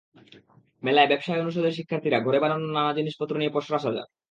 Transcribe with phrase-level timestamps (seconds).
[0.83, 4.07] মেলায় ব্যবসায় অনুষদের শিক্ষার্থীরা ঘরে বানানো নানা জিনিসপত্র নিয়ে পসরা সাজান।